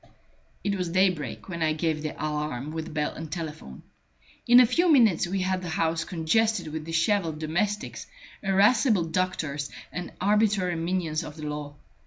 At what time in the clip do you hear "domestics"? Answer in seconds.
7.37-8.07